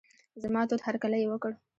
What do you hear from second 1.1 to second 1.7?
یې وکړ.